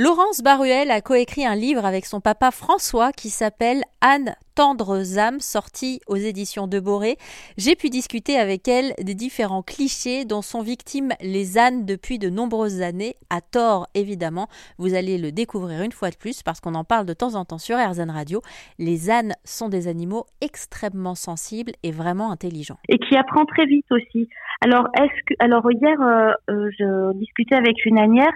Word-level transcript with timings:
Laurence 0.00 0.44
Baruel 0.44 0.92
a 0.92 1.00
coécrit 1.00 1.44
un 1.44 1.56
livre 1.56 1.84
avec 1.84 2.04
son 2.04 2.20
papa 2.20 2.52
François 2.52 3.10
qui 3.10 3.30
s'appelle 3.30 3.82
Anne 4.00 4.36
Tendres 4.54 5.18
âmes, 5.18 5.40
sorti 5.40 5.98
aux 6.06 6.14
éditions 6.14 6.68
de 6.68 6.78
Boré. 6.78 7.16
J'ai 7.56 7.74
pu 7.74 7.90
discuter 7.90 8.36
avec 8.36 8.68
elle 8.68 8.92
des 9.02 9.16
différents 9.16 9.62
clichés 9.62 10.24
dont 10.24 10.40
sont 10.40 10.62
victimes 10.62 11.10
les 11.20 11.58
ânes 11.58 11.84
depuis 11.84 12.20
de 12.20 12.30
nombreuses 12.30 12.80
années, 12.80 13.14
à 13.28 13.40
tort 13.40 13.88
évidemment. 13.96 14.46
Vous 14.78 14.94
allez 14.94 15.18
le 15.18 15.32
découvrir 15.32 15.82
une 15.82 15.90
fois 15.90 16.10
de 16.10 16.16
plus 16.16 16.44
parce 16.44 16.60
qu'on 16.60 16.76
en 16.76 16.84
parle 16.84 17.04
de 17.04 17.12
temps 17.12 17.34
en 17.34 17.44
temps 17.44 17.58
sur 17.58 17.76
RZN 17.76 18.10
Radio. 18.10 18.40
Les 18.78 19.10
ânes 19.10 19.32
sont 19.42 19.68
des 19.68 19.88
animaux 19.88 20.26
extrêmement 20.40 21.16
sensibles 21.16 21.72
et 21.82 21.90
vraiment 21.90 22.30
intelligents. 22.30 22.78
Et 22.88 22.98
qui 22.98 23.16
apprend 23.16 23.44
très 23.46 23.66
vite 23.66 23.86
aussi. 23.90 24.28
Alors, 24.64 24.86
est-ce 24.96 25.24
que, 25.26 25.34
alors 25.40 25.68
hier, 25.72 26.00
euh, 26.00 26.30
euh, 26.50 26.70
je 26.78 27.18
discutais 27.18 27.56
avec 27.56 27.84
une 27.84 27.98
anière 27.98 28.32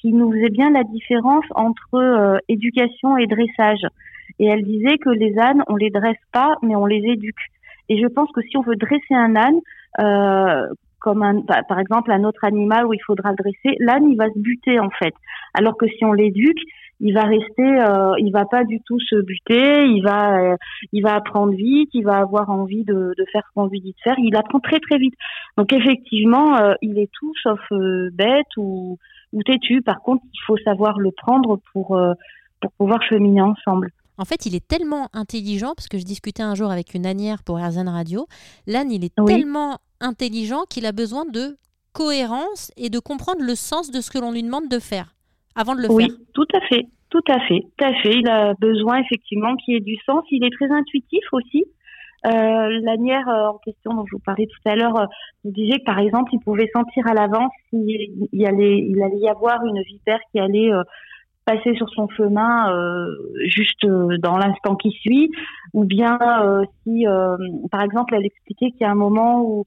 qui 0.00 0.12
nous 0.12 0.32
faisait 0.32 0.50
bien 0.50 0.70
la 0.70 0.84
différence 0.84 1.44
entre 1.54 1.94
euh, 1.94 2.38
éducation 2.48 3.16
et 3.16 3.26
dressage. 3.26 3.84
Et 4.38 4.46
elle 4.46 4.62
disait 4.62 4.98
que 4.98 5.10
les 5.10 5.38
ânes, 5.38 5.62
on 5.68 5.76
les 5.76 5.90
dresse 5.90 6.16
pas, 6.32 6.56
mais 6.62 6.76
on 6.76 6.86
les 6.86 7.02
éduque. 7.04 7.34
Et 7.88 8.00
je 8.00 8.06
pense 8.06 8.30
que 8.32 8.40
si 8.42 8.56
on 8.56 8.62
veut 8.62 8.76
dresser 8.76 9.14
un 9.14 9.34
âne, 9.36 9.60
euh, 10.00 10.66
comme 11.00 11.22
un, 11.22 11.42
par 11.68 11.78
exemple 11.78 12.10
un 12.10 12.24
autre 12.24 12.44
animal 12.44 12.84
où 12.86 12.92
il 12.92 13.02
faudra 13.06 13.30
le 13.30 13.36
dresser, 13.36 13.76
l'âne 13.78 14.10
il 14.10 14.16
va 14.16 14.28
se 14.28 14.38
buter 14.38 14.78
en 14.78 14.90
fait. 14.90 15.14
Alors 15.54 15.76
que 15.76 15.86
si 15.86 16.04
on 16.04 16.12
l'éduque, 16.12 16.60
il 17.00 17.14
va 17.14 17.22
rester, 17.22 17.62
euh, 17.62 18.14
il 18.18 18.32
va 18.32 18.44
pas 18.44 18.64
du 18.64 18.80
tout 18.84 18.98
se 18.98 19.16
buter, 19.22 19.84
il 19.84 20.02
va, 20.02 20.38
euh, 20.40 20.56
il 20.92 21.02
va 21.02 21.14
apprendre 21.14 21.52
vite, 21.52 21.90
il 21.94 22.04
va 22.04 22.16
avoir 22.18 22.50
envie 22.50 22.84
de, 22.84 23.14
de 23.16 23.24
faire 23.32 23.42
ce 23.48 23.54
qu'on 23.54 23.68
lui 23.68 23.80
dit 23.80 23.92
de 23.92 24.02
faire. 24.02 24.16
Il 24.18 24.36
apprend 24.36 24.58
très 24.58 24.80
très 24.80 24.98
vite. 24.98 25.14
Donc 25.56 25.72
effectivement, 25.72 26.58
il 26.82 26.98
est 26.98 27.10
tout 27.12 27.32
sauf 27.42 27.60
bête 28.12 28.56
ou 28.56 28.98
ou 29.32 29.42
têtu. 29.42 29.82
Par 29.82 30.00
contre, 30.02 30.22
il 30.32 30.40
faut 30.46 30.56
savoir 30.58 30.98
le 30.98 31.10
prendre 31.12 31.60
pour, 31.72 31.96
euh, 31.96 32.12
pour 32.60 32.72
pouvoir 32.72 33.02
cheminer 33.02 33.42
ensemble. 33.42 33.90
En 34.18 34.24
fait, 34.24 34.46
il 34.46 34.54
est 34.56 34.66
tellement 34.66 35.08
intelligent, 35.12 35.74
parce 35.76 35.88
que 35.88 35.96
je 35.96 36.04
discutais 36.04 36.42
un 36.42 36.56
jour 36.56 36.70
avec 36.70 36.94
une 36.94 37.06
anière 37.06 37.44
pour 37.44 37.58
RZN 37.58 37.88
Radio, 37.88 38.26
l'âne, 38.66 38.90
il 38.90 39.04
est 39.04 39.14
tellement 39.14 39.78
intelligent 40.00 40.64
qu'il 40.68 40.86
a 40.86 40.92
besoin 40.92 41.24
de 41.24 41.56
cohérence 41.92 42.72
et 42.76 42.90
de 42.90 42.98
comprendre 42.98 43.42
le 43.42 43.54
sens 43.54 43.90
de 43.90 44.00
ce 44.00 44.10
que 44.10 44.18
l'on 44.18 44.32
lui 44.32 44.42
demande 44.42 44.68
de 44.68 44.78
faire 44.80 45.14
avant 45.54 45.74
de 45.74 45.80
le 45.80 45.86
faire. 45.86 45.96
Oui, 45.96 46.08
tout 46.34 46.46
à 46.54 46.60
fait, 46.62 46.86
tout 47.10 47.24
à 47.28 47.40
fait, 47.46 47.60
tout 47.76 47.84
à 47.84 47.94
fait. 48.02 48.18
Il 48.18 48.28
a 48.28 48.54
besoin 48.54 48.98
effectivement 48.98 49.54
qu'il 49.56 49.74
y 49.74 49.76
ait 49.76 49.80
du 49.80 49.96
sens. 50.04 50.24
Il 50.30 50.44
est 50.44 50.50
très 50.50 50.70
intuitif 50.70 51.24
aussi. 51.32 51.64
Euh, 52.26 52.80
L'anière 52.82 53.28
euh, 53.28 53.46
en 53.50 53.58
question 53.58 53.94
dont 53.94 54.04
je 54.06 54.16
vous 54.16 54.22
parlais 54.22 54.46
tout 54.46 54.68
à 54.68 54.74
l'heure 54.74 54.98
euh, 54.98 55.06
vous 55.44 55.52
disait 55.52 55.78
que 55.78 55.84
par 55.84 56.00
exemple 56.00 56.30
il 56.32 56.40
pouvait 56.40 56.68
sentir 56.74 57.06
à 57.06 57.14
l'avance 57.14 57.52
s'il 57.70 58.28
il 58.32 58.46
allait, 58.46 58.78
il 58.78 59.00
allait 59.00 59.18
y 59.18 59.28
avoir 59.28 59.64
une 59.64 59.80
vipère 59.82 60.18
qui 60.32 60.40
allait 60.40 60.72
euh, 60.72 60.82
passer 61.44 61.76
sur 61.76 61.88
son 61.90 62.08
chemin 62.08 62.70
juste 63.46 63.86
dans 63.86 64.36
l'instant 64.36 64.76
qui 64.76 64.90
suit, 64.90 65.30
ou 65.72 65.86
bien 65.86 66.18
si 66.82 67.06
par 67.70 67.80
exemple 67.80 68.14
elle 68.14 68.26
expliquait 68.26 68.70
qu'il 68.72 68.82
y 68.82 68.84
a 68.84 68.90
un 68.90 68.94
moment 68.94 69.40
où 69.40 69.64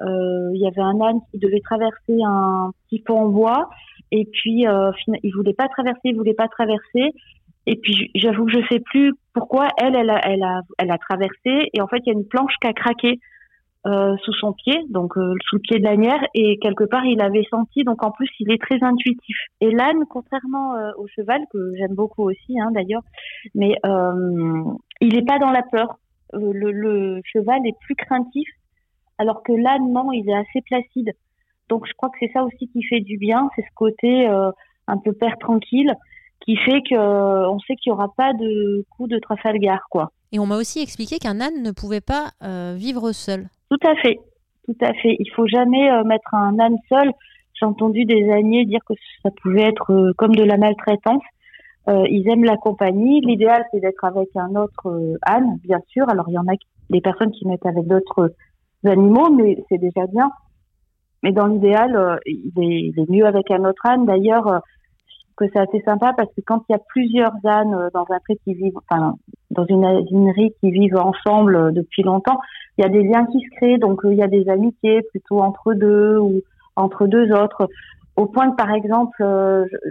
il 0.00 0.60
y 0.60 0.64
avait 0.68 0.80
un 0.80 1.00
âne 1.00 1.18
qui 1.32 1.40
devait 1.40 1.58
traverser 1.58 2.22
un 2.24 2.70
petit 2.86 3.00
pont 3.00 3.22
en 3.22 3.28
bois 3.30 3.68
et 4.12 4.26
puis 4.26 4.64
il 4.64 5.34
voulait 5.34 5.54
pas 5.54 5.66
traverser, 5.66 6.02
il 6.04 6.16
voulait 6.16 6.34
pas 6.34 6.46
traverser 6.46 7.10
et 7.66 7.76
puis 7.76 8.10
j'avoue 8.14 8.46
que 8.46 8.52
je 8.52 8.66
sais 8.70 8.80
plus 8.80 9.14
pourquoi 9.32 9.68
elle, 9.78 9.94
elle 9.94 10.10
a, 10.10 10.20
elle 10.24 10.42
a, 10.42 10.60
elle 10.78 10.90
a 10.90 10.98
traversé 10.98 11.70
et 11.72 11.80
en 11.80 11.86
fait 11.86 11.98
il 12.04 12.12
y 12.12 12.14
a 12.14 12.18
une 12.18 12.26
planche 12.28 12.54
qui 12.60 12.66
a 12.66 12.72
craqué 12.72 13.18
euh, 13.86 14.16
sous 14.24 14.32
son 14.32 14.54
pied, 14.54 14.80
donc 14.88 15.16
euh, 15.18 15.34
sous 15.46 15.56
le 15.56 15.60
pied 15.60 15.78
de 15.78 15.84
l'anière 15.84 16.22
et 16.32 16.58
quelque 16.58 16.84
part 16.84 17.04
il 17.04 17.20
avait 17.20 17.44
senti. 17.50 17.84
Donc 17.84 18.02
en 18.02 18.10
plus 18.10 18.28
il 18.40 18.50
est 18.50 18.60
très 18.60 18.82
intuitif. 18.82 19.36
Et 19.60 19.70
l'âne, 19.70 20.04
contrairement 20.08 20.74
euh, 20.74 20.90
au 20.96 21.06
cheval 21.08 21.42
que 21.52 21.74
j'aime 21.76 21.94
beaucoup 21.94 22.22
aussi 22.22 22.58
hein, 22.58 22.70
d'ailleurs, 22.72 23.02
mais 23.54 23.76
euh, 23.84 24.62
il 25.00 25.14
n'est 25.14 25.24
pas 25.24 25.38
dans 25.38 25.50
la 25.50 25.62
peur. 25.62 25.98
Le, 26.32 26.72
le, 26.72 27.20
cheval 27.24 27.60
est 27.66 27.78
plus 27.80 27.94
craintif, 27.94 28.48
alors 29.18 29.42
que 29.42 29.52
l'âne 29.52 29.92
non, 29.92 30.10
il 30.12 30.28
est 30.28 30.34
assez 30.34 30.62
placide. 30.64 31.12
Donc 31.68 31.86
je 31.86 31.92
crois 31.92 32.08
que 32.08 32.16
c'est 32.20 32.32
ça 32.32 32.42
aussi 32.42 32.68
qui 32.68 32.82
fait 32.82 33.00
du 33.00 33.18
bien, 33.18 33.48
c'est 33.54 33.62
ce 33.62 33.74
côté 33.74 34.26
un 34.26 34.98
peu 34.98 35.12
père 35.12 35.36
tranquille 35.38 35.94
qui 36.44 36.56
fait 36.56 36.82
que 36.88 36.94
euh, 36.94 37.58
sait 37.66 37.76
qu'il 37.76 37.90
n'y 37.90 37.94
aura 37.94 38.12
pas 38.16 38.32
de 38.34 38.84
coup 38.96 39.06
de 39.06 39.18
Trafalgar, 39.18 39.80
quoi. 39.90 40.10
Et 40.32 40.38
on 40.38 40.46
m'a 40.46 40.56
aussi 40.56 40.80
expliqué 40.80 41.18
qu'un 41.18 41.40
âne 41.40 41.62
ne 41.62 41.70
pouvait 41.70 42.00
pas 42.00 42.32
euh, 42.42 42.74
vivre 42.76 43.12
seul. 43.12 43.48
Tout 43.70 43.86
à 43.86 43.94
fait, 43.96 44.18
tout 44.66 44.76
à 44.80 44.92
fait. 44.94 45.16
Il 45.18 45.30
faut 45.34 45.46
jamais 45.46 45.90
euh, 45.90 46.04
mettre 46.04 46.34
un 46.34 46.58
âne 46.58 46.76
seul. 46.88 47.10
J'ai 47.54 47.66
entendu 47.66 48.04
des 48.04 48.30
âniers 48.30 48.66
dire 48.66 48.80
que 48.86 48.94
ça 49.22 49.30
pouvait 49.42 49.62
être 49.62 50.12
comme 50.18 50.34
de 50.34 50.42
la 50.42 50.56
maltraitance. 50.56 51.22
ils 51.86 52.28
aiment 52.28 52.44
la 52.44 52.56
compagnie. 52.56 53.20
L'idéal, 53.20 53.64
c'est 53.70 53.78
d'être 53.78 54.04
avec 54.04 54.28
un 54.34 54.56
autre 54.56 55.16
âne, 55.22 55.58
bien 55.62 55.78
sûr. 55.86 56.08
Alors, 56.08 56.28
il 56.28 56.32
y 56.32 56.38
en 56.38 56.48
a 56.48 56.56
des 56.90 57.00
personnes 57.00 57.30
qui 57.30 57.46
mettent 57.46 57.64
avec 57.64 57.86
d'autres 57.86 58.34
animaux, 58.84 59.30
mais 59.30 59.64
c'est 59.68 59.78
déjà 59.78 60.04
bien. 60.08 60.30
Mais 61.22 61.30
dans 61.30 61.46
l'idéal, 61.46 62.18
il, 62.26 62.50
il, 62.56 62.98
est 62.98 63.08
mieux 63.08 63.24
avec 63.24 63.48
un 63.52 63.64
autre 63.64 63.86
âne. 63.86 64.04
D'ailleurs, 64.04 64.62
que 65.36 65.44
c'est 65.52 65.58
assez 65.58 65.80
sympa 65.80 66.12
parce 66.16 66.28
que 66.28 66.40
quand 66.46 66.62
il 66.68 66.72
y 66.72 66.76
a 66.76 66.80
plusieurs 66.88 67.34
ânes 67.44 67.74
euh, 67.74 67.88
dans 67.92 68.06
un 68.10 68.18
trait 68.20 68.36
qui 68.44 68.54
vivent, 68.54 68.78
enfin, 68.88 69.14
dans 69.50 69.64
une 69.66 69.84
ânerie 69.84 70.54
qui 70.60 70.70
vivent 70.70 70.96
ensemble 70.96 71.56
euh, 71.56 71.70
depuis 71.70 72.02
longtemps, 72.02 72.38
il 72.78 72.82
y 72.82 72.84
a 72.84 72.90
des 72.90 73.02
liens 73.02 73.26
qui 73.26 73.40
se 73.40 73.56
créent, 73.56 73.78
donc 73.78 74.04
euh, 74.04 74.12
il 74.12 74.18
y 74.18 74.22
a 74.22 74.28
des 74.28 74.48
amitiés 74.48 75.02
plutôt 75.10 75.40
entre 75.40 75.74
deux 75.74 76.18
ou 76.18 76.42
entre 76.76 77.06
deux 77.06 77.32
autres. 77.32 77.68
Au 78.16 78.26
point 78.26 78.50
que, 78.50 78.56
par 78.56 78.70
exemple, 78.70 79.24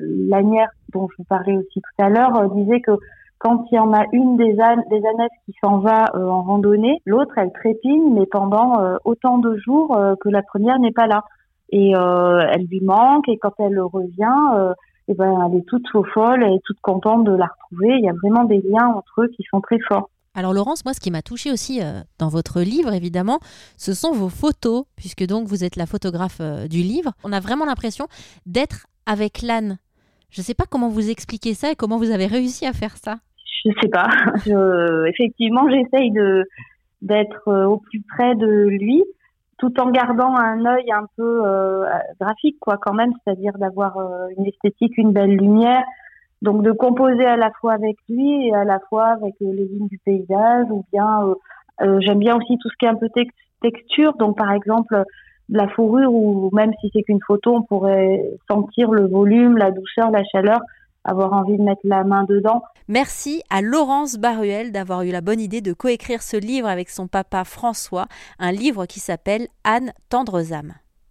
l'anière 0.01 0.69
dont 0.93 1.09
je 1.11 1.17
vous 1.17 1.25
parlais 1.25 1.57
aussi 1.57 1.81
tout 1.81 2.03
à 2.03 2.09
l'heure 2.09 2.49
disait 2.51 2.79
que 2.79 2.91
quand 3.37 3.65
il 3.69 3.75
y 3.75 3.79
en 3.79 3.93
a 3.93 4.05
une 4.13 4.37
des 4.37 4.57
ânes, 4.61 4.81
des 4.89 5.05
ânesses 5.05 5.37
qui 5.45 5.53
s'en 5.61 5.79
va 5.79 6.05
en 6.15 6.41
randonnée, 6.41 7.01
l'autre 7.05 7.33
elle 7.37 7.51
trépigne, 7.51 8.13
mais 8.13 8.25
pendant 8.25 8.75
autant 9.03 9.39
de 9.39 9.57
jours 9.57 9.97
que 10.21 10.29
la 10.29 10.41
première 10.41 10.79
n'est 10.79 10.93
pas 10.93 11.07
là. 11.07 11.25
Et 11.69 11.91
elle 11.91 12.65
lui 12.67 12.79
manque, 12.79 13.27
et 13.27 13.37
quand 13.37 13.53
elle 13.59 13.81
revient, 13.81 14.73
et 15.07 15.13
ben, 15.13 15.49
elle 15.49 15.59
est 15.59 15.65
toute 15.65 15.85
folle, 16.13 16.43
elle 16.43 16.53
est 16.53 16.63
toute 16.65 16.79
contente 16.81 17.25
de 17.25 17.33
la 17.33 17.47
retrouver. 17.47 17.95
Il 17.97 18.05
y 18.05 18.09
a 18.09 18.13
vraiment 18.13 18.45
des 18.45 18.61
liens 18.61 18.87
entre 18.87 19.23
eux 19.23 19.27
qui 19.35 19.43
sont 19.49 19.61
très 19.61 19.79
forts. 19.79 20.09
Alors 20.35 20.53
Laurence, 20.53 20.83
moi 20.83 20.93
ce 20.93 20.99
qui 20.99 21.11
m'a 21.11 21.21
touché 21.21 21.51
aussi 21.51 21.79
euh, 21.81 22.01
dans 22.17 22.27
votre 22.27 22.61
livre 22.61 22.91
évidemment, 22.93 23.39
ce 23.77 23.93
sont 23.93 24.13
vos 24.13 24.29
photos, 24.29 24.85
puisque 24.95 25.25
donc 25.27 25.47
vous 25.47 25.63
êtes 25.63 25.75
la 25.75 25.85
photographe 25.85 26.39
euh, 26.41 26.67
du 26.67 26.79
livre. 26.79 27.11
On 27.23 27.31
a 27.31 27.39
vraiment 27.39 27.65
l'impression 27.65 28.07
d'être 28.47 28.87
avec 29.05 29.43
l'âne. 29.43 29.77
Je 30.31 30.41
ne 30.41 30.43
sais 30.43 30.55
pas 30.55 30.65
comment 30.67 30.89
vous 30.89 31.11
expliquer 31.11 31.53
ça 31.53 31.71
et 31.71 31.75
comment 31.75 31.97
vous 31.97 32.09
avez 32.09 32.25
réussi 32.25 32.65
à 32.65 32.73
faire 32.73 32.97
ça. 32.97 33.17
Je 33.63 33.69
ne 33.69 33.75
sais 33.81 33.89
pas. 33.89 34.09
effectivement, 35.07 35.69
j'essaye 35.69 36.11
de 36.11 36.45
d'être 37.03 37.47
euh, 37.47 37.65
au 37.65 37.77
plus 37.77 38.01
près 38.01 38.33
de 38.35 38.65
lui 38.67 39.03
tout 39.63 39.79
en 39.79 39.91
gardant 39.91 40.35
un 40.35 40.65
œil 40.65 40.91
un 40.91 41.05
peu 41.15 41.41
euh, 41.45 41.85
graphique, 42.19 42.57
quoi, 42.59 42.77
quand 42.81 42.93
même, 42.93 43.13
c'est-à-dire 43.23 43.53
d'avoir 43.57 43.97
euh, 43.97 44.27
une 44.37 44.45
esthétique, 44.45 44.97
une 44.97 45.13
belle 45.13 45.37
lumière, 45.37 45.85
donc 46.41 46.63
de 46.63 46.73
composer 46.73 47.25
à 47.25 47.37
la 47.37 47.49
fois 47.61 47.71
avec 47.71 47.95
lui 48.09 48.49
et 48.49 48.53
à 48.53 48.65
la 48.65 48.79
fois 48.89 49.05
avec 49.05 49.35
euh, 49.41 49.53
les 49.53 49.63
lignes 49.63 49.87
du 49.87 49.99
paysage, 49.99 50.65
ou 50.69 50.83
bien 50.91 51.33
j'aime 51.99 52.19
bien 52.19 52.35
aussi 52.35 52.57
tout 52.59 52.69
ce 52.69 52.75
qui 52.77 52.85
est 52.85 52.89
un 52.89 52.95
peu 52.95 53.07
texture, 53.61 54.13
donc 54.17 54.37
par 54.37 54.51
exemple 54.51 55.03
la 55.49 55.67
fourrure, 55.69 56.13
ou 56.13 56.49
même 56.53 56.71
si 56.81 56.89
c'est 56.93 57.03
qu'une 57.03 57.21
photo, 57.25 57.55
on 57.55 57.61
pourrait 57.61 58.21
sentir 58.49 58.91
le 58.91 59.07
volume, 59.07 59.57
la 59.57 59.71
douceur, 59.71 60.11
la 60.11 60.23
chaleur 60.25 60.59
avoir 61.03 61.33
envie 61.33 61.57
de 61.57 61.63
mettre 61.63 61.81
la 61.83 62.03
main 62.03 62.23
dedans. 62.23 62.63
Merci 62.87 63.43
à 63.49 63.61
Laurence 63.61 64.17
Baruel 64.17 64.71
d'avoir 64.71 65.03
eu 65.03 65.11
la 65.11 65.21
bonne 65.21 65.39
idée 65.39 65.61
de 65.61 65.73
coécrire 65.73 66.21
ce 66.21 66.37
livre 66.37 66.67
avec 66.67 66.89
son 66.89 67.07
papa 67.07 67.43
François, 67.43 68.07
un 68.39 68.51
livre 68.51 68.85
qui 68.85 68.99
s'appelle 68.99 69.47
Anne 69.63 69.93
Tendres 70.09 70.53
âmes. 70.53 70.73